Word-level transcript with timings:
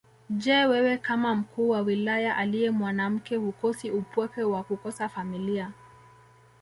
Je 0.29 0.65
wewe 0.65 0.97
kama 0.97 1.35
mkuu 1.35 1.69
wa 1.69 1.81
Wilaya 1.81 2.37
aliye 2.37 2.71
mwanamke 2.71 3.35
hukosi 3.35 3.91
upweke 3.91 4.43
wa 4.43 4.63
kukosa 4.63 5.09
familia 5.09 5.71